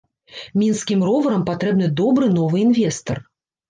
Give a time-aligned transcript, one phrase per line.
[0.61, 3.27] Мінскім роварам патрэбны добры новы інвестар.